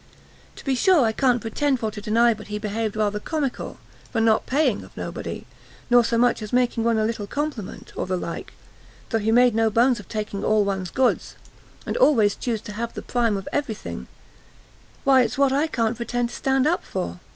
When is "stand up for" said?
16.35-17.19